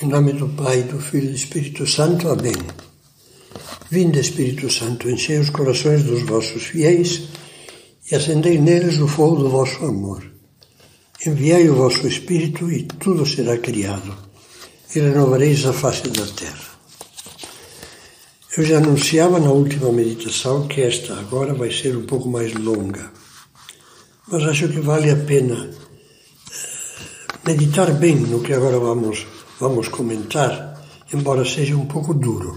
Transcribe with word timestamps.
Em 0.00 0.08
nome 0.08 0.32
do 0.32 0.48
Pai, 0.48 0.82
do 0.84 0.98
Filho 0.98 1.26
e 1.26 1.28
do 1.28 1.36
Espírito 1.36 1.86
Santo. 1.86 2.30
Amém. 2.30 2.56
Vinde, 3.90 4.20
Espírito 4.20 4.72
Santo, 4.72 5.08
enchei 5.08 5.38
os 5.38 5.50
corações 5.50 6.02
dos 6.02 6.22
vossos 6.22 6.62
fiéis 6.62 7.28
e 8.10 8.14
acendei 8.14 8.58
neles 8.58 8.98
o 8.98 9.06
fogo 9.06 9.36
do 9.36 9.50
vosso 9.50 9.84
amor. 9.84 10.24
Enviai 11.26 11.68
o 11.68 11.74
vosso 11.74 12.08
Espírito 12.08 12.72
e 12.72 12.84
tudo 12.84 13.26
será 13.26 13.58
criado, 13.58 14.16
e 14.96 14.98
renovareis 14.98 15.64
a 15.66 15.74
face 15.74 16.08
da 16.08 16.26
terra. 16.26 16.72
Eu 18.56 18.64
já 18.64 18.78
anunciava 18.78 19.38
na 19.38 19.50
última 19.50 19.92
meditação 19.92 20.66
que 20.68 20.80
esta 20.80 21.14
agora 21.18 21.52
vai 21.52 21.70
ser 21.70 21.94
um 21.96 22.06
pouco 22.06 22.30
mais 22.30 22.54
longa, 22.54 23.12
mas 24.26 24.42
acho 24.44 24.68
que 24.68 24.80
vale 24.80 25.10
a 25.10 25.16
pena 25.16 25.70
eh, 25.70 27.46
meditar 27.46 27.92
bem 27.92 28.16
no 28.16 28.40
que 28.40 28.54
agora 28.54 28.78
vamos 28.78 29.26
vamos 29.62 29.86
comentar, 29.86 30.74
embora 31.14 31.44
seja 31.44 31.76
um 31.76 31.86
pouco 31.86 32.12
duro. 32.12 32.50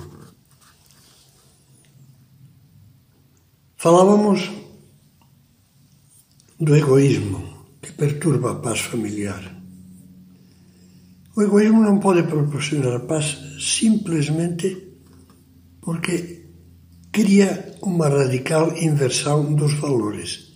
Falávamos 3.78 4.50
do 6.60 6.76
egoísmo 6.76 7.68
que 7.80 7.92
perturba 7.92 8.54
a 8.54 8.56
paz 8.56 8.80
familiar. 8.80 9.44
O 11.36 11.44
egoísmo 11.44 11.84
não 11.84 12.00
pode 12.00 12.24
proporcionar 12.24 13.02
paz 13.02 13.38
simplesmente 13.60 14.68
porque 15.82 16.48
cria 17.12 17.78
uma 17.84 18.10
radical 18.10 18.76
inversão 18.76 19.54
dos 19.54 19.76
valores. 19.76 20.56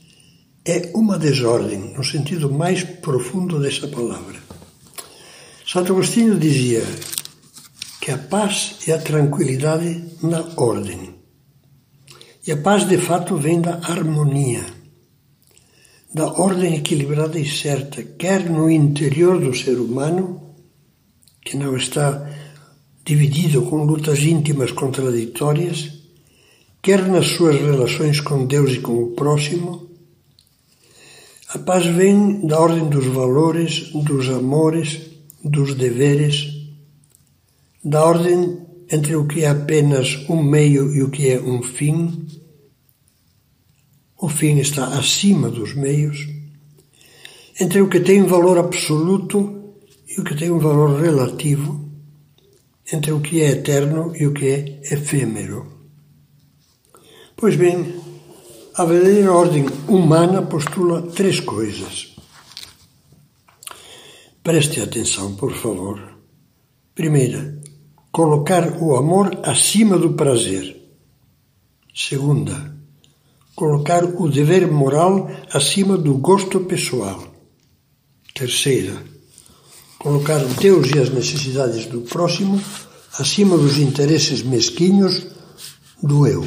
É 0.65 0.91
uma 0.95 1.19
desordem, 1.19 1.93
no 1.95 2.03
sentido 2.03 2.51
mais 2.51 2.83
profundo 2.83 3.59
dessa 3.59 3.87
palavra. 3.87 4.48
Santo 5.71 5.93
Agostinho 5.93 6.39
dizia 6.39 6.83
que 8.01 8.09
a 8.09 8.17
paz 8.17 8.77
é 8.87 8.91
a 8.91 8.97
tranquilidade 8.97 10.03
na 10.23 10.43
ordem. 10.57 11.13
E 12.47 12.51
a 12.51 12.57
paz, 12.57 12.87
de 12.87 12.97
fato, 12.97 13.37
vem 13.37 13.61
da 13.61 13.75
harmonia, 13.75 14.65
da 16.11 16.25
ordem 16.25 16.73
equilibrada 16.73 17.37
e 17.39 17.47
certa, 17.47 18.01
quer 18.01 18.49
no 18.49 18.67
interior 18.67 19.39
do 19.39 19.55
ser 19.55 19.77
humano, 19.79 20.55
que 21.45 21.55
não 21.55 21.77
está 21.77 22.27
dividido 23.05 23.61
com 23.61 23.83
lutas 23.83 24.23
íntimas 24.23 24.71
contraditórias, 24.71 25.87
quer 26.81 27.07
nas 27.07 27.27
suas 27.27 27.61
relações 27.61 28.19
com 28.19 28.47
Deus 28.47 28.71
e 28.71 28.79
com 28.79 29.03
o 29.03 29.11
próximo. 29.11 29.87
A 31.53 31.59
paz 31.59 31.85
vem 31.85 32.43
da 32.47 32.59
ordem 32.59 32.89
dos 32.89 33.05
valores, 33.05 33.91
dos 33.93 34.29
amores, 34.29 35.18
dos 35.43 35.75
deveres, 35.75 36.47
da 37.83 38.03
ordem 38.03 38.59
entre 38.91 39.15
o 39.15 39.27
que 39.27 39.43
é 39.43 39.49
apenas 39.49 40.25
um 40.29 40.41
meio 40.41 40.93
e 40.93 41.03
o 41.03 41.09
que 41.09 41.29
é 41.29 41.39
um 41.39 41.61
fim. 41.61 42.27
O 44.17 44.27
fim 44.27 44.57
está 44.57 44.87
acima 44.87 45.49
dos 45.49 45.73
meios, 45.73 46.27
entre 47.59 47.81
o 47.81 47.87
que 47.87 47.99
tem 47.99 48.23
valor 48.23 48.57
absoluto 48.57 49.75
e 50.07 50.19
o 50.19 50.23
que 50.23 50.35
tem 50.35 50.51
um 50.51 50.59
valor 50.59 50.99
relativo, 50.99 51.89
entre 52.91 53.11
o 53.11 53.21
que 53.21 53.41
é 53.41 53.51
eterno 53.51 54.13
e 54.15 54.25
o 54.25 54.33
que 54.33 54.47
é 54.47 54.93
efêmero. 54.93 55.79
Pois 57.37 57.55
bem, 57.55 57.95
a 58.75 58.83
verdadeira 58.85 59.31
ordem 59.31 59.65
humana 59.87 60.41
postula 60.41 61.01
três 61.03 61.39
coisas. 61.39 62.08
Preste 64.41 64.79
atenção, 64.79 65.35
por 65.35 65.53
favor. 65.53 65.99
Primeira, 66.95 67.59
colocar 68.09 68.81
o 68.81 68.95
amor 68.95 69.37
acima 69.43 69.97
do 69.97 70.13
prazer. 70.13 70.77
Segunda, 71.93 72.73
colocar 73.53 74.05
o 74.05 74.29
dever 74.29 74.71
moral 74.71 75.29
acima 75.53 75.97
do 75.97 76.15
gosto 76.15 76.61
pessoal. 76.61 77.21
Terceira, 78.33 79.03
colocar 79.97 80.39
Deus 80.39 80.89
e 80.95 80.99
as 80.99 81.09
necessidades 81.09 81.85
do 81.87 82.01
próximo 82.01 82.61
acima 83.19 83.57
dos 83.57 83.77
interesses 83.77 84.41
mesquinhos 84.41 85.27
do 86.01 86.25
eu. 86.25 86.45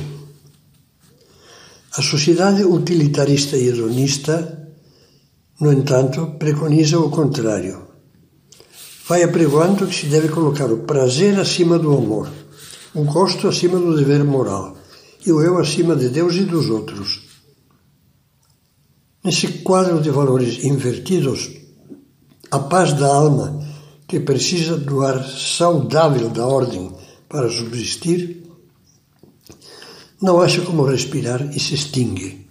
A 1.95 2.01
sociedade 2.01 2.65
utilitarista 2.65 3.55
e 3.59 3.69
hedonista, 3.69 4.71
no 5.61 5.71
entanto, 5.71 6.39
preconiza 6.39 6.99
o 6.99 7.11
contrário 7.11 7.82
vai 9.09 9.23
apregoando 9.23 9.87
que 9.87 9.95
se 9.95 10.07
deve 10.07 10.29
colocar 10.29 10.71
o 10.71 10.79
prazer 10.79 11.39
acima 11.39 11.79
do 11.79 11.97
amor, 11.97 12.31
o 12.95 13.05
gosto 13.05 13.49
acima 13.49 13.79
do 13.79 13.97
dever 13.97 14.23
moral 14.25 14.77
e 15.25 15.33
o 15.33 15.43
eu 15.43 15.59
acima 15.59 15.97
de 15.97 16.09
Deus 16.09 16.35
e 16.37 16.45
dos 16.45 16.69
outros. 16.69 17.23
Nesse 19.25 19.49
quadro 19.63 20.01
de 20.01 20.11
valores 20.11 20.65
invertidos, 20.65 21.51
a 22.51 22.59
paz 22.59 22.93
da 22.93 23.07
alma, 23.07 23.61
que 24.07 24.21
precisa 24.21 24.77
do 24.77 25.03
ar 25.03 25.25
saudável 25.25 26.29
da 26.29 26.47
ordem 26.47 26.93
para 27.29 27.49
subsistir, 27.51 28.43
não 30.21 30.41
acha 30.41 30.61
como 30.63 30.85
respirar 30.85 31.51
e 31.55 31.59
se 31.59 31.75
extingue. 31.75 32.47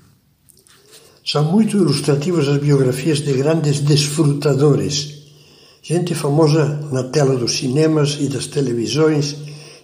São 1.25 1.43
muito 1.43 1.77
ilustrativas 1.77 2.47
as 2.47 2.57
biografias 2.57 3.19
de 3.19 3.31
grandes 3.33 3.79
desfrutadores 3.79 5.20
Gente 5.83 6.13
famosa 6.13 6.79
na 6.91 7.05
tela 7.05 7.35
dos 7.35 7.57
cinemas 7.57 8.17
e 8.19 8.27
das 8.27 8.45
televisões 8.45 9.35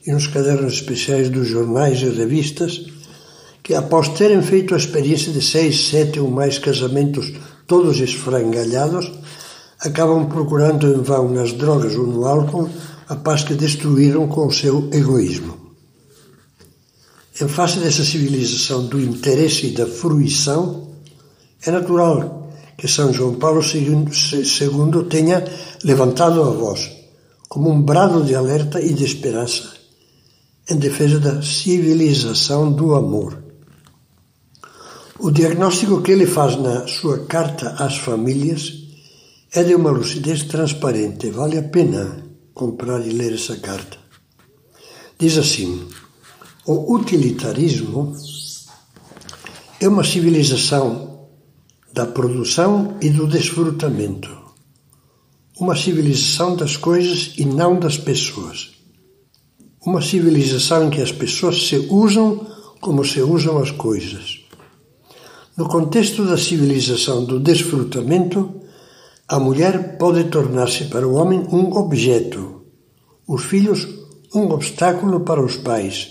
e 0.06 0.12
nos 0.12 0.28
cadernos 0.28 0.74
especiais 0.74 1.28
dos 1.28 1.48
jornais 1.48 2.00
e 2.02 2.10
revistas, 2.10 2.86
que 3.64 3.74
após 3.74 4.10
terem 4.10 4.42
feito 4.44 4.76
a 4.76 4.78
experiência 4.78 5.34
de 5.34 5.42
seis, 5.42 5.88
sete 5.88 6.20
ou 6.20 6.30
mais 6.30 6.60
casamentos 6.60 7.34
todos 7.66 8.00
esfrangalhados, 8.00 9.12
acabam 9.80 10.28
procurando 10.30 10.88
em 10.88 11.02
vão 11.02 11.30
nas 11.30 11.54
drogas 11.54 11.96
ou 11.96 12.06
no 12.06 12.26
álcool 12.28 12.70
a 13.10 13.16
paz 13.16 13.44
que 13.44 13.56
destruíram 13.56 14.28
com 14.28 14.46
o 14.46 14.52
seu 14.52 14.90
egoísmo. 14.94 15.58
Em 17.42 17.48
face 17.48 17.80
dessa 17.80 18.04
civilização 18.04 18.86
do 18.86 19.00
interesse 19.00 19.68
e 19.68 19.72
da 19.72 19.88
fruição, 19.88 20.90
é 21.66 21.72
natural 21.72 22.52
que 22.78 22.88
São 22.88 23.12
João 23.12 23.34
Paulo 23.36 23.62
II 23.62 25.04
tenha 25.10 25.44
levantado 25.84 26.42
a 26.42 26.50
voz 26.50 26.98
como 27.48 27.72
um 27.72 27.82
brado 27.82 28.24
de 28.24 28.36
alerta 28.36 28.82
e 28.82 28.94
de 28.94 29.06
esperança 29.06 29.74
em 30.70 30.76
defesa 30.76 31.20
da 31.20 31.42
civilização 31.42 32.72
do 32.72 32.94
amor. 32.94 33.42
O 35.20 35.32
diagnóstico 35.32 36.02
que 36.02 36.12
ele 36.12 36.28
faz 36.28 36.58
na 36.58 36.86
sua 36.88 37.26
carta 37.26 37.70
às 37.80 37.98
famílias 37.98 38.74
é 39.52 39.64
de 39.64 39.74
uma 39.74 39.90
lucidez 39.90 40.44
transparente. 40.44 41.32
Vale 41.32 41.58
a 41.58 41.64
pena 41.64 42.24
comprar 42.54 43.06
e 43.06 43.10
ler 43.10 43.34
essa 43.34 43.56
carta. 43.58 43.98
Diz 45.18 45.38
assim: 45.38 45.88
o 46.66 46.94
utilitarismo 46.94 48.14
é 49.80 49.88
uma 49.88 50.04
civilização 50.04 51.28
da 51.92 52.06
produção 52.06 52.98
e 53.02 53.10
do 53.10 53.26
desfrutamento. 53.26 54.37
Uma 55.60 55.76
civilização 55.76 56.56
das 56.56 56.78
coisas 56.78 57.34
e 57.38 57.46
não 57.46 57.80
das 57.80 57.98
pessoas. 57.98 58.72
Uma 59.86 60.02
civilização 60.02 60.88
em 60.88 60.90
que 60.90 61.02
as 61.02 61.12
pessoas 61.12 61.68
se 61.68 61.78
usam 61.90 62.46
como 62.80 63.04
se 63.04 63.22
usam 63.22 63.58
as 63.58 63.72
coisas. 63.72 64.40
No 65.56 65.68
contexto 65.68 66.26
da 66.26 66.38
civilização 66.38 67.26
do 67.26 67.40
desfrutamento, 67.40 68.62
a 69.28 69.40
mulher 69.40 69.98
pode 69.98 70.26
tornar-se 70.26 70.86
para 70.86 71.08
o 71.08 71.16
homem 71.16 71.40
um 71.52 71.76
objeto, 71.76 72.62
os 73.28 73.44
filhos 73.44 73.88
um 74.36 74.52
obstáculo 74.52 75.22
para 75.22 75.44
os 75.44 75.58
pais, 75.58 76.10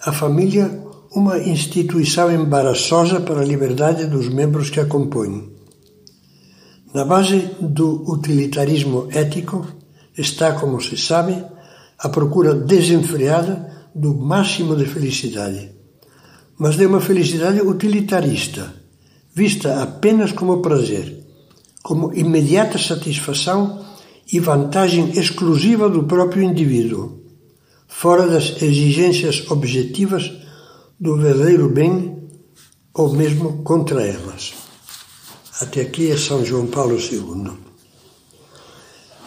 a 0.00 0.12
família 0.12 0.82
uma 1.14 1.38
instituição 1.38 2.30
embaraçosa 2.30 3.20
para 3.20 3.40
a 3.40 3.44
liberdade 3.44 4.06
dos 4.06 4.28
membros 4.28 4.68
que 4.68 4.80
a 4.80 4.84
compõem. 4.84 5.57
Na 6.98 7.04
base 7.04 7.54
do 7.60 8.10
utilitarismo 8.10 9.06
ético 9.12 9.64
está, 10.16 10.54
como 10.54 10.80
se 10.80 10.96
sabe, 10.96 11.44
a 11.96 12.08
procura 12.08 12.52
desenfreada 12.52 13.88
do 13.94 14.16
máximo 14.16 14.74
de 14.74 14.84
felicidade, 14.84 15.70
mas 16.58 16.76
de 16.76 16.86
uma 16.86 17.00
felicidade 17.00 17.60
utilitarista, 17.60 18.74
vista 19.32 19.80
apenas 19.80 20.32
como 20.32 20.60
prazer, 20.60 21.24
como 21.84 22.12
imediata 22.14 22.78
satisfação 22.78 23.84
e 24.32 24.40
vantagem 24.40 25.10
exclusiva 25.10 25.88
do 25.88 26.02
próprio 26.02 26.42
indivíduo, 26.42 27.22
fora 27.86 28.26
das 28.26 28.60
exigências 28.60 29.48
objetivas 29.52 30.32
do 30.98 31.16
verdadeiro 31.16 31.68
bem 31.68 32.28
ou 32.92 33.12
mesmo 33.12 33.62
contra 33.62 34.02
elas. 34.04 34.67
Até 35.60 35.80
aqui 35.80 36.12
é 36.12 36.16
São 36.16 36.44
João 36.44 36.68
Paulo 36.68 36.96
II. 36.96 37.50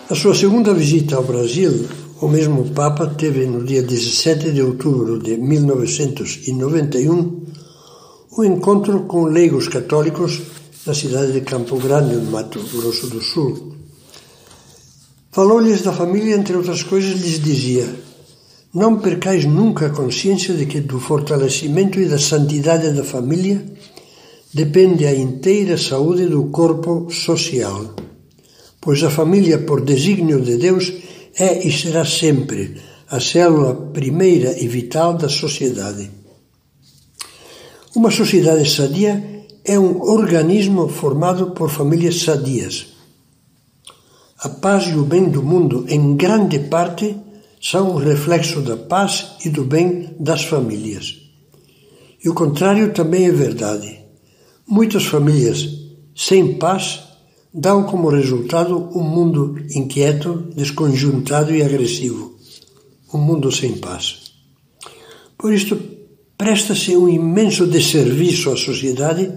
Na 0.10 0.16
sua 0.16 0.34
segunda 0.34 0.74
visita 0.74 1.18
ao 1.18 1.24
Brasil, 1.24 1.90
o 2.22 2.28
mesmo 2.30 2.70
Papa 2.70 3.08
teve 3.08 3.46
no 3.46 3.66
dia 3.66 3.84
17 3.84 4.54
de 4.54 4.62
outubro 4.62 5.20
de 5.20 5.36
1991 5.36 7.42
um 8.38 8.44
encontro 8.46 9.02
com 9.02 9.26
leigos 9.26 9.68
católicos 9.68 10.40
na 10.86 10.94
cidade 10.94 11.34
de 11.34 11.42
Campo 11.42 11.78
Grande, 11.78 12.16
no 12.16 12.32
Mato 12.32 12.62
Grosso 12.74 13.08
do 13.08 13.20
Sul. 13.20 13.76
Falou-lhes 15.34 15.82
da 15.82 15.92
família, 15.92 16.38
entre 16.38 16.56
outras 16.56 16.82
coisas, 16.82 17.20
lhes 17.20 17.42
dizia: 17.42 17.94
Não 18.74 19.00
percais 19.00 19.44
nunca 19.44 19.88
a 19.88 19.90
consciência 19.90 20.54
de 20.54 20.66
que 20.66 20.80
do 20.80 20.98
fortalecimento 20.98 22.00
e 22.00 22.08
da 22.08 22.18
santidade 22.18 22.90
da 22.92 23.04
família 23.04 23.66
depende 24.54 25.06
a 25.06 25.14
inteira 25.14 25.78
saúde 25.78 26.26
do 26.26 26.46
corpo 26.46 27.10
social 27.12 27.96
pois 28.82 29.04
a 29.04 29.12
família, 29.12 29.60
por 29.60 29.82
desígnio 29.82 30.42
de 30.42 30.58
Deus, 30.58 30.92
é 31.38 31.66
e 31.66 31.72
será 31.72 32.04
sempre 32.04 32.82
a 33.10 33.20
célula 33.20 33.76
primeira 33.94 34.60
e 34.60 34.68
vital 34.68 35.14
da 35.14 35.30
sociedade. 35.30 36.10
Uma 37.96 38.10
sociedade 38.10 38.68
sadia 38.68 39.46
é 39.64 39.78
um 39.78 40.02
organismo 40.02 40.88
formado 40.88 41.52
por 41.52 41.70
famílias 41.70 42.24
sadias. 42.24 42.88
A 44.40 44.50
paz 44.50 44.88
e 44.88 44.96
o 44.96 45.06
bem 45.06 45.30
do 45.30 45.44
mundo, 45.44 45.86
em 45.88 46.16
grande 46.16 46.58
parte, 46.58 47.16
são 47.62 47.92
o 47.92 47.98
reflexo 47.98 48.62
da 48.62 48.76
paz 48.76 49.34
e 49.46 49.50
do 49.50 49.64
bem 49.64 50.16
das 50.20 50.44
famílias. 50.44 51.18
E 52.24 52.30
o 52.30 52.34
contrário 52.34 52.92
também 52.92 53.28
é 53.28 53.32
verdade. 53.32 54.01
Muitas 54.72 55.04
famílias 55.04 55.68
sem 56.16 56.54
paz 56.54 57.02
dão 57.54 57.84
como 57.84 58.08
resultado 58.08 58.90
um 58.96 59.04
mundo 59.04 59.58
inquieto, 59.76 60.48
desconjuntado 60.56 61.54
e 61.54 61.62
agressivo, 61.62 62.38
um 63.14 63.18
mundo 63.18 63.52
sem 63.52 63.74
paz. 63.80 64.32
Por 65.38 65.52
isto, 65.52 65.78
presta-se 66.38 66.96
um 66.96 67.10
imenso 67.10 67.68
desserviço 67.68 68.50
à 68.50 68.56
sociedade 68.56 69.30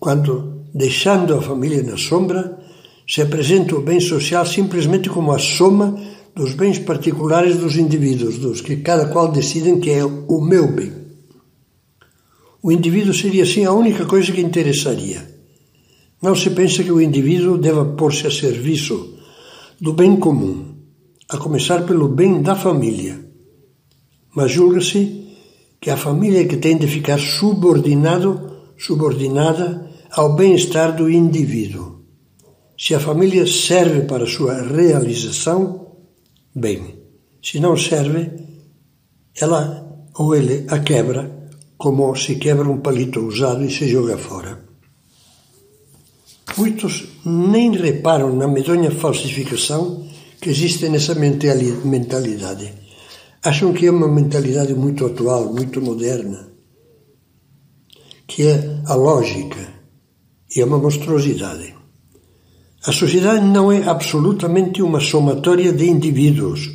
quando, 0.00 0.62
deixando 0.74 1.34
a 1.34 1.42
família 1.42 1.82
na 1.82 1.98
sombra, 1.98 2.58
se 3.06 3.20
apresenta 3.20 3.76
o 3.76 3.82
bem 3.82 4.00
social 4.00 4.46
simplesmente 4.46 5.10
como 5.10 5.32
a 5.32 5.38
soma 5.38 6.00
dos 6.34 6.54
bens 6.54 6.78
particulares 6.78 7.58
dos 7.58 7.76
indivíduos, 7.76 8.38
dos 8.38 8.62
que 8.62 8.76
cada 8.76 9.04
qual 9.08 9.30
decidem 9.30 9.78
que 9.78 9.90
é 9.90 10.02
o 10.02 10.40
meu 10.40 10.72
bem. 10.72 11.01
O 12.62 12.70
indivíduo 12.70 13.12
seria 13.12 13.42
assim 13.42 13.64
a 13.64 13.72
única 13.72 14.06
coisa 14.06 14.30
que 14.30 14.40
interessaria. 14.40 15.28
Não 16.22 16.36
se 16.36 16.50
pensa 16.50 16.84
que 16.84 16.92
o 16.92 17.00
indivíduo 17.00 17.58
deva 17.58 17.84
pôr-se 17.84 18.26
a 18.26 18.30
serviço 18.30 19.18
do 19.80 19.92
bem 19.92 20.16
comum, 20.16 20.76
a 21.28 21.36
começar 21.36 21.84
pelo 21.84 22.08
bem 22.08 22.40
da 22.40 22.54
família. 22.54 23.18
Mas 24.32 24.52
julga-se 24.52 25.34
que 25.80 25.90
a 25.90 25.96
família 25.96 26.42
é 26.42 26.44
que 26.44 26.56
tem 26.56 26.78
de 26.78 26.86
ficar 26.86 27.18
subordinado, 27.18 28.52
subordinada 28.78 29.90
ao 30.12 30.36
bem-estar 30.36 30.94
do 30.94 31.10
indivíduo. 31.10 32.02
Se 32.78 32.94
a 32.94 33.00
família 33.00 33.44
serve 33.44 34.02
para 34.02 34.24
sua 34.24 34.62
realização, 34.62 35.88
bem. 36.54 37.02
Se 37.42 37.58
não 37.58 37.76
serve, 37.76 38.30
ela 39.34 40.06
ou 40.14 40.36
ele 40.36 40.64
a 40.68 40.78
quebra, 40.78 41.41
como 41.82 42.14
se 42.14 42.36
quebra 42.36 42.70
um 42.70 42.78
palito 42.78 43.18
usado 43.18 43.64
e 43.64 43.70
se 43.76 43.88
joga 43.88 44.16
fora. 44.16 44.52
Muitos 46.56 47.08
nem 47.26 47.72
reparam 47.72 48.36
na 48.36 48.46
medonha 48.46 48.92
falsificação 48.92 50.06
que 50.40 50.50
existe 50.50 50.88
nessa 50.88 51.16
mentalidade. 51.16 52.72
Acham 53.42 53.72
que 53.72 53.86
é 53.86 53.90
uma 53.90 54.06
mentalidade 54.06 54.72
muito 54.74 55.04
atual, 55.04 55.52
muito 55.52 55.82
moderna, 55.82 56.50
que 58.28 58.46
é 58.46 58.78
a 58.86 58.94
lógica 58.94 59.62
e 60.54 60.60
é 60.60 60.64
uma 60.64 60.78
monstruosidade. 60.78 61.74
A 62.86 62.92
sociedade 62.92 63.44
não 63.44 63.72
é 63.72 63.82
absolutamente 63.82 64.80
uma 64.82 65.00
somatória 65.00 65.72
de 65.72 65.90
indivíduos, 65.90 66.70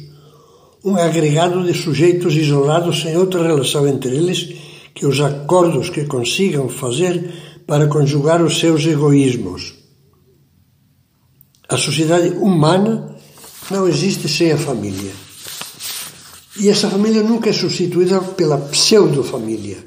um 0.83 0.97
agregado 0.97 1.63
de 1.63 1.73
sujeitos 1.73 2.35
isolados 2.35 3.01
sem 3.01 3.15
outra 3.15 3.41
relação 3.47 3.87
entre 3.87 4.13
eles 4.13 4.66
que 4.97 5.05
os 5.05 5.19
acordos 5.21 5.91
que 5.91 6.05
consigam 6.05 6.67
fazer 6.67 7.61
para 7.67 7.85
conjugar 7.87 8.41
os 8.41 8.59
seus 8.59 8.83
egoísmos. 8.83 9.75
A 11.69 11.77
sociedade 11.77 12.29
humana 12.29 13.15
não 13.69 13.87
existe 13.87 14.27
sem 14.27 14.51
a 14.51 14.57
família. 14.57 15.11
E 16.59 16.67
essa 16.69 16.89
família 16.89 17.21
nunca 17.21 17.51
é 17.51 17.53
substituída 17.53 18.19
pela 18.21 18.57
pseudo-família. 18.57 19.77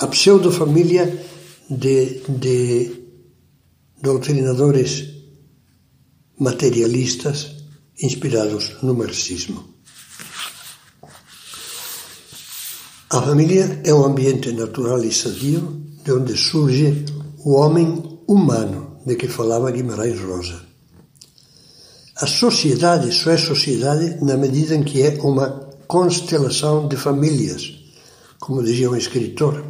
A 0.00 0.08
pseudo-família 0.08 1.24
de, 1.70 2.22
de 2.28 2.90
doutrinadores 4.02 5.04
materialistas 6.36 7.54
inspirados 8.02 8.82
no 8.82 8.94
marxismo. 8.94 9.69
A 13.12 13.20
família 13.20 13.80
é 13.82 13.92
um 13.92 14.04
ambiente 14.04 14.52
natural 14.52 15.02
e 15.02 15.12
sadio 15.12 15.82
de 16.04 16.12
onde 16.12 16.36
surge 16.36 17.04
o 17.44 17.54
homem 17.54 18.20
humano 18.28 18.98
de 19.04 19.16
que 19.16 19.26
falava 19.26 19.72
Guimarães 19.72 20.20
Rosa. 20.20 20.60
A 22.18 22.26
sociedade 22.28 23.10
só 23.10 23.32
é 23.32 23.36
sociedade 23.36 24.24
na 24.24 24.36
medida 24.36 24.76
em 24.76 24.84
que 24.84 25.02
é 25.02 25.18
uma 25.22 25.50
constelação 25.88 26.86
de 26.86 26.94
famílias, 26.94 27.82
como 28.38 28.62
dizia 28.62 28.88
um 28.88 28.94
escritor. 28.94 29.64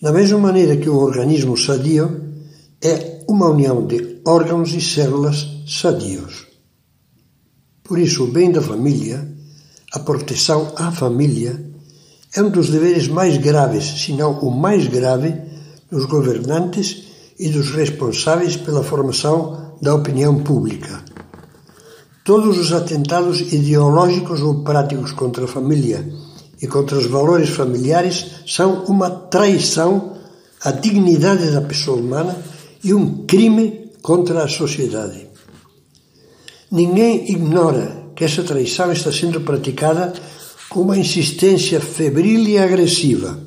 Da 0.00 0.10
mesma 0.10 0.38
maneira 0.38 0.78
que 0.78 0.88
um 0.88 0.96
organismo 0.96 1.54
sadio 1.54 2.32
é 2.80 3.26
uma 3.28 3.50
união 3.50 3.86
de 3.86 4.22
órgãos 4.24 4.72
e 4.72 4.80
células 4.80 5.46
sadios. 5.68 6.46
Por 7.84 7.98
isso, 7.98 8.24
o 8.24 8.32
bem 8.32 8.50
da 8.50 8.62
família, 8.62 9.36
a 9.92 9.98
proteção 9.98 10.72
à 10.76 10.90
família, 10.90 11.65
é 12.36 12.42
um 12.42 12.50
dos 12.50 12.68
deveres 12.68 13.08
mais 13.08 13.38
graves, 13.38 13.84
se 14.02 14.12
não 14.12 14.32
o 14.40 14.50
mais 14.50 14.86
grave, 14.86 15.34
dos 15.90 16.04
governantes 16.04 17.04
e 17.38 17.48
dos 17.48 17.70
responsáveis 17.70 18.56
pela 18.56 18.84
formação 18.84 19.74
da 19.80 19.94
opinião 19.94 20.42
pública. 20.42 21.02
Todos 22.24 22.58
os 22.58 22.72
atentados 22.72 23.40
ideológicos 23.40 24.42
ou 24.42 24.62
práticos 24.62 25.12
contra 25.12 25.44
a 25.44 25.48
família 25.48 26.06
e 26.60 26.66
contra 26.66 26.98
os 26.98 27.06
valores 27.06 27.48
familiares 27.48 28.42
são 28.46 28.84
uma 28.84 29.08
traição 29.08 30.16
à 30.62 30.72
dignidade 30.72 31.50
da 31.50 31.62
pessoa 31.62 31.98
humana 31.98 32.36
e 32.84 32.92
um 32.92 33.24
crime 33.26 33.92
contra 34.02 34.44
a 34.44 34.48
sociedade. 34.48 35.26
Ninguém 36.70 37.30
ignora 37.30 38.10
que 38.14 38.24
essa 38.24 38.42
traição 38.42 38.92
está 38.92 39.12
sendo 39.12 39.40
praticada 39.40 40.12
uma 40.80 40.96
insistência 40.98 41.80
febril 41.80 42.46
e 42.46 42.58
agressiva, 42.58 43.38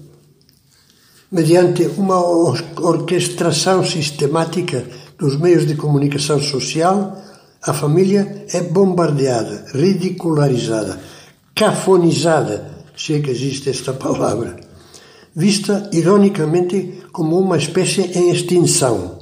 mediante 1.31 1.85
uma 1.97 2.19
orquestração 2.19 3.85
sistemática 3.85 4.83
dos 5.17 5.37
meios 5.37 5.65
de 5.67 5.75
comunicação 5.75 6.41
social, 6.41 7.21
a 7.61 7.73
família 7.73 8.45
é 8.51 8.61
bombardeada, 8.61 9.65
ridicularizada, 9.73 10.99
cafonizada, 11.53 12.83
se 12.97 13.13
é 13.13 13.19
que 13.19 13.29
existe 13.29 13.69
esta 13.69 13.93
palavra, 13.93 14.59
vista 15.35 15.89
ironicamente 15.93 17.03
como 17.11 17.37
uma 17.37 17.57
espécie 17.57 18.01
em 18.17 18.31
extinção, 18.31 19.19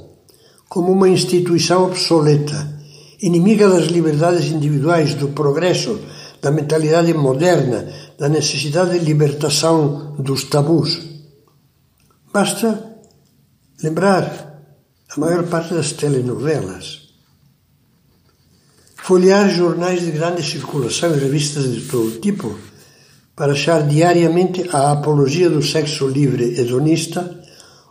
como 0.68 0.92
uma 0.92 1.08
instituição 1.08 1.84
obsoleta, 1.84 2.78
inimiga 3.20 3.68
das 3.68 3.86
liberdades 3.86 4.50
individuais, 4.50 5.14
do 5.14 5.28
progresso, 5.28 5.98
da 6.40 6.50
mentalidade 6.50 7.12
moderna, 7.14 7.86
da 8.18 8.28
necessidade 8.28 8.98
de 8.98 9.04
libertação 9.04 10.14
dos 10.18 10.44
tabus. 10.44 11.00
Basta 12.32 12.96
lembrar 13.82 14.62
a 15.10 15.20
maior 15.20 15.44
parte 15.44 15.74
das 15.74 15.92
telenovelas, 15.92 17.08
folhear 18.96 19.48
jornais 19.50 20.02
de 20.02 20.10
grande 20.10 20.42
circulação 20.42 21.14
e 21.14 21.18
revistas 21.18 21.72
de 21.72 21.80
todo 21.82 22.20
tipo 22.20 22.56
para 23.34 23.52
achar 23.52 23.86
diariamente 23.86 24.68
a 24.72 24.92
apologia 24.92 25.48
do 25.48 25.62
sexo 25.62 26.08
livre 26.08 26.60
hedonista, 26.60 27.40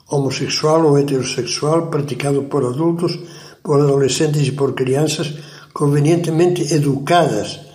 homossexual 0.09 0.85
ou 0.85 0.97
heterossexual 0.97 1.87
praticado 1.87 2.43
por 2.43 2.65
adultos, 2.65 3.17
por 3.63 3.81
adolescentes 3.81 4.47
e 4.47 4.51
por 4.51 4.73
crianças 4.73 5.33
convenientemente 5.73 6.73
educadas 6.73 7.66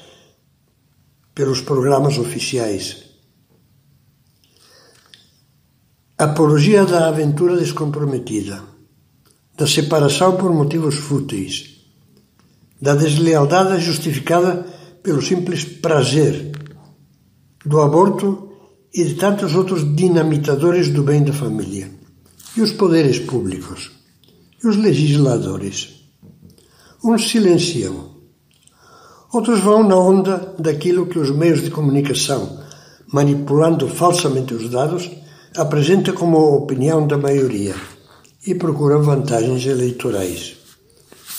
pelos 1.35 1.61
programas 1.61 2.19
oficiais. 2.19 3.05
Apologia 6.19 6.85
da 6.85 7.09
aventura 7.09 7.57
descomprometida, 7.57 8.63
da 9.57 9.67
separação 9.67 10.37
por 10.37 10.53
motivos 10.53 10.97
fúteis, 10.97 11.87
da 12.81 12.95
deslealdade 12.95 13.83
justificada 13.83 14.67
pelo 15.03 15.23
simples 15.23 15.65
prazer, 15.65 16.53
do 17.65 17.81
aborto 17.81 18.51
e 18.95 19.05
de 19.05 19.15
tantos 19.15 19.55
outros 19.55 19.97
dinamitadores 19.97 20.89
do 20.91 21.03
bem 21.03 21.25
da 21.25 21.33
família. 21.33 21.91
E 22.57 22.61
os 22.61 22.73
poderes 22.73 23.19
públicos, 23.19 23.91
e 24.63 24.69
os 24.69 24.77
legisladores. 24.77 26.03
Uns 27.03 27.31
silenciam, 27.31 28.12
outros 29.33 29.61
vão 29.61 29.83
na 29.83 29.97
onda 29.97 30.55
daquilo 30.59 31.07
que 31.07 31.19
os 31.19 31.31
meios 31.31 31.63
de 31.63 31.71
comunicação, 31.71 32.61
manipulando 33.13 33.89
falsamente 33.89 34.53
os 34.55 34.69
dados, 34.69 35.11
apresentam 35.57 36.15
como 36.15 36.57
opinião 36.57 37.07
da 37.07 37.17
maioria 37.17 37.75
e 38.47 38.55
procuram 38.55 39.03
vantagens 39.03 39.65
eleitorais. 39.67 40.57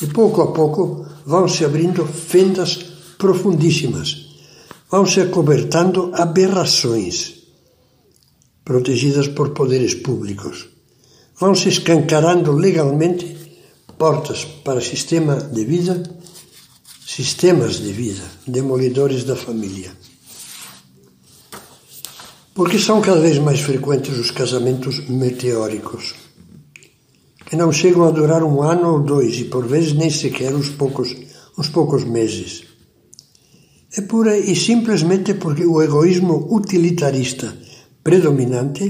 E 0.02 0.08
pouco 0.08 0.42
a 0.42 0.52
pouco 0.52 1.06
vão 1.26 1.48
se 1.48 1.64
abrindo 1.64 2.06
fendas 2.06 2.76
profundíssimas, 3.18 4.40
vão 4.90 5.06
se 5.06 5.22
acobertando 5.22 6.12
aberrações 6.14 7.44
protegidas 8.66 9.28
por 9.28 9.50
poderes 9.50 9.94
públicos. 9.94 10.68
Vão 11.40 11.54
se 11.54 11.70
escancarando 11.70 12.52
legalmente 12.52 13.38
portas 13.98 14.46
para 14.46 14.82
sistema 14.82 15.36
de 15.36 15.66
vida, 15.66 16.04
sistemas 17.16 17.76
de 17.76 17.92
vida, 17.92 18.24
demolidores 18.48 19.24
da 19.24 19.36
família. 19.36 19.92
Porque 22.56 22.80
são 22.80 23.02
cada 23.02 23.22
vez 23.22 23.38
mais 23.38 23.60
frequentes 23.60 24.18
os 24.18 24.32
casamentos 24.32 25.08
meteóricos 25.08 26.16
que 27.46 27.56
não 27.56 27.72
chegam 27.72 28.06
a 28.06 28.10
durar 28.10 28.44
um 28.44 28.64
ano 28.64 28.94
ou 28.94 29.00
dois 29.00 29.36
e 29.36 29.44
por 29.44 29.68
vezes 29.68 29.94
nem 29.94 30.10
sequer 30.10 30.56
uns 30.56 30.70
poucos, 30.70 31.16
uns 31.56 31.70
poucos 31.70 32.04
meses. 32.04 32.64
É 33.96 34.02
pura 34.02 34.36
e 34.36 34.56
simplesmente 34.56 35.36
porque 35.36 35.64
o 35.64 35.84
egoísmo 35.84 36.48
utilitarista 36.50 37.56
predominante 38.04 38.86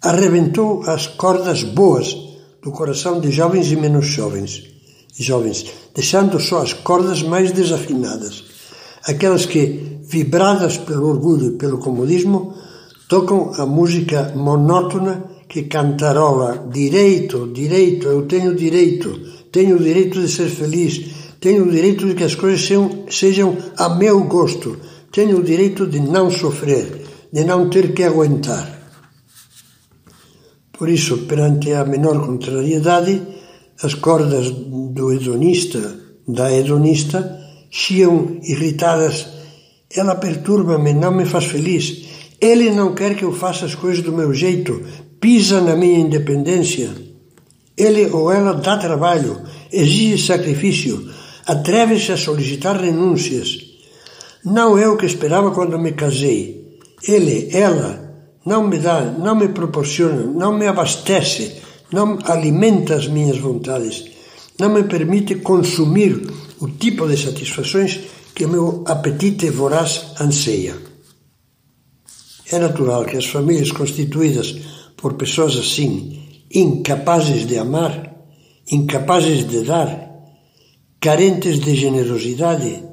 arrebentou 0.00 0.82
as 0.82 1.08
cordas 1.08 1.64
boas 1.64 2.14
do 2.62 2.70
coração 2.70 3.20
de 3.20 3.32
jovens 3.32 3.72
e 3.72 3.74
menos 3.74 4.06
jovens, 4.06 4.71
jovens, 5.18 5.66
deixando 5.94 6.40
só 6.40 6.62
as 6.62 6.72
cordas 6.72 7.22
mais 7.22 7.52
desafinadas, 7.52 8.44
aquelas 9.04 9.46
que, 9.46 9.98
vibradas 10.02 10.78
pelo 10.78 11.08
orgulho 11.08 11.48
e 11.48 11.58
pelo 11.58 11.78
comodismo, 11.78 12.54
tocam 13.08 13.52
a 13.56 13.66
música 13.66 14.32
monótona 14.34 15.24
que 15.48 15.64
cantarola 15.64 16.68
direito, 16.72 17.50
direito, 17.52 18.08
eu 18.08 18.22
tenho 18.22 18.54
direito, 18.54 19.20
tenho 19.52 19.76
o 19.76 19.82
direito 19.82 20.20
de 20.20 20.28
ser 20.28 20.48
feliz, 20.48 21.10
tenho 21.38 21.66
o 21.66 21.70
direito 21.70 22.06
de 22.06 22.14
que 22.14 22.24
as 22.24 22.34
coisas 22.34 22.60
sejam, 22.60 23.04
sejam 23.10 23.56
a 23.76 23.90
meu 23.90 24.24
gosto, 24.24 24.78
tenho 25.12 25.38
o 25.40 25.42
direito 25.42 25.86
de 25.86 26.00
não 26.00 26.30
sofrer, 26.30 27.04
de 27.30 27.44
não 27.44 27.68
ter 27.68 27.92
que 27.92 28.02
aguentar. 28.02 28.80
Por 30.72 30.88
isso, 30.88 31.18
perante 31.28 31.72
a 31.72 31.84
menor 31.84 32.24
contrariedade, 32.24 33.20
as 33.82 33.94
cordas 33.94 34.50
do 34.50 35.12
hedonista, 35.12 35.98
da 36.26 36.52
hedonista, 36.52 37.40
chiam 37.70 38.38
irritadas. 38.42 39.26
Ela 39.94 40.14
perturba-me, 40.14 40.92
não 40.92 41.12
me 41.12 41.24
faz 41.24 41.44
feliz. 41.44 42.04
Ele 42.40 42.70
não 42.70 42.94
quer 42.94 43.14
que 43.14 43.24
eu 43.24 43.32
faça 43.32 43.66
as 43.66 43.74
coisas 43.74 44.02
do 44.02 44.12
meu 44.12 44.34
jeito, 44.34 44.82
pisa 45.20 45.60
na 45.60 45.76
minha 45.76 45.98
independência. 45.98 46.90
Ele 47.76 48.06
ou 48.10 48.30
ela 48.30 48.54
dá 48.54 48.76
trabalho, 48.76 49.40
exige 49.72 50.26
sacrifício, 50.26 51.08
atreve-se 51.46 52.12
a 52.12 52.16
solicitar 52.16 52.80
renúncias. 52.80 53.58
Não 54.44 54.76
é 54.76 54.88
o 54.88 54.96
que 54.96 55.06
esperava 55.06 55.52
quando 55.52 55.78
me 55.78 55.92
casei. 55.92 56.78
Ele, 57.06 57.48
ela, 57.52 58.12
não 58.44 58.66
me 58.66 58.78
dá, 58.78 59.00
não 59.02 59.36
me 59.36 59.48
proporciona, 59.48 60.22
não 60.22 60.56
me 60.56 60.66
abastece, 60.66 61.62
não 61.92 62.18
alimenta 62.24 62.94
as 62.94 63.06
minhas 63.06 63.38
vontades, 63.38 64.04
não 64.58 64.70
me 64.70 64.84
permite 64.84 65.36
consumir 65.36 66.26
o 66.60 66.68
tipo 66.68 67.06
de 67.06 67.16
satisfações 67.16 68.00
que 68.34 68.44
o 68.44 68.48
meu 68.48 68.84
apetite 68.86 69.50
voraz 69.50 70.12
anseia. 70.20 70.76
É 72.50 72.58
natural 72.58 73.04
que 73.04 73.16
as 73.16 73.26
famílias 73.26 73.72
constituídas 73.72 74.54
por 74.96 75.14
pessoas 75.14 75.56
assim, 75.56 76.44
incapazes 76.54 77.46
de 77.46 77.58
amar, 77.58 78.14
incapazes 78.70 79.48
de 79.48 79.62
dar, 79.62 80.10
carentes 81.00 81.58
de 81.58 81.74
generosidade, 81.74 82.84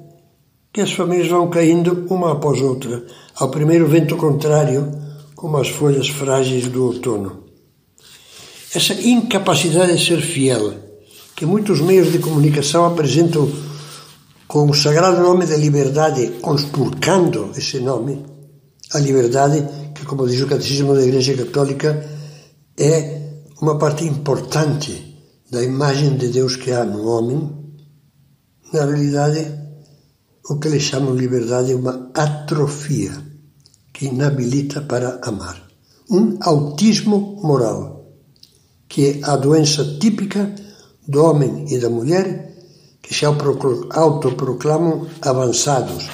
que 0.74 0.82
as 0.82 0.92
famílias 0.92 1.28
vão 1.28 1.50
caindo 1.50 2.08
uma 2.10 2.32
após 2.34 2.62
outra, 2.62 3.06
ao 3.36 3.50
primeiro 3.50 3.88
vento 3.88 4.16
contrário, 4.18 4.92
como 5.36 5.58
as 5.58 5.70
folhas 5.70 6.10
frágeis 6.10 6.68
do 6.68 6.86
outono. 6.86 7.49
Essa 8.74 8.94
incapacidade 8.94 9.98
de 9.98 10.06
ser 10.06 10.22
fiel, 10.22 10.74
que 11.36 11.46
muitos 11.46 11.82
meios 11.82 12.12
de 12.12 12.20
comunicação 12.20 12.86
apresentam 12.86 13.52
com 14.48 14.70
o 14.70 14.74
sagrado 14.74 15.22
nome 15.22 15.46
da 15.46 15.58
liberdade, 15.58 16.40
conspurcando 16.42 17.52
esse 17.58 17.80
nome, 17.80 18.24
a 18.94 19.00
liberdade 19.00 19.66
que, 19.96 20.06
como 20.06 20.28
diz 20.28 20.42
o 20.42 20.48
Catecismo 20.48 20.94
da 20.94 21.04
Igreja 21.04 21.36
Católica, 21.36 22.08
é 22.78 23.22
uma 23.62 23.78
parte 23.78 24.06
importante 24.06 25.18
da 25.52 25.64
imagem 25.64 26.16
de 26.16 26.30
Deus 26.30 26.56
que 26.56 26.72
há 26.72 26.84
no 26.84 27.08
homem, 27.08 27.60
na 28.72 28.86
realidade, 28.86 29.52
o 30.48 30.60
que 30.60 30.68
eles 30.68 30.84
chamam 30.84 31.16
liberdade 31.16 31.72
é 31.72 31.76
uma 31.76 32.12
atrofia 32.14 33.12
que 33.92 34.06
inabilita 34.06 34.82
para 34.82 35.20
amar. 35.24 35.68
Um 36.10 36.38
autismo 36.42 37.40
moral, 37.44 37.99
que 38.90 39.06
é 39.06 39.20
a 39.24 39.36
doença 39.36 39.98
típica 40.00 40.54
do 41.08 41.24
homem 41.24 41.66
e 41.70 41.78
da 41.78 41.90
mulher 41.90 42.50
que 43.02 43.14
se 43.14 43.24
autoproclamam 43.26 45.08
avançados, 45.22 46.10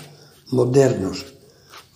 modernos, 0.52 1.26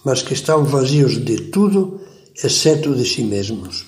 mas 0.04 0.22
que 0.22 0.34
estão 0.34 0.64
vazios 0.64 1.24
de 1.24 1.50
tudo, 1.52 2.02
exceto 2.44 2.96
de 2.96 3.06
si 3.06 3.24
mesmos. 3.24 3.86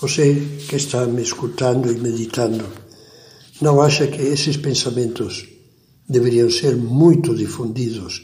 Você 0.00 0.34
que 0.68 0.76
está 0.76 1.06
me 1.06 1.22
escutando 1.22 1.90
e 1.90 1.98
meditando, 1.98 2.66
não 3.60 3.80
acha 3.80 4.06
que 4.06 4.20
esses 4.20 4.58
pensamentos 4.58 5.46
deveriam 6.06 6.50
ser 6.50 6.76
muito 6.76 7.34
difundidos 7.34 8.22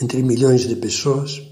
entre 0.00 0.22
milhões 0.22 0.68
de 0.68 0.76
pessoas? 0.76 1.49